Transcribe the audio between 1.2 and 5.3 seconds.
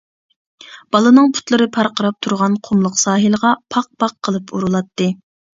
پۇتلىرى پارقىراپ تۇرغان قۇملۇق ساھىلغا پاق-پاق قىلىپ ئۇرۇلاتتى.